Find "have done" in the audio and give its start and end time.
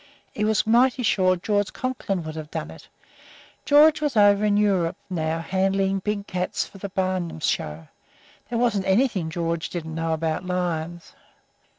2.35-2.71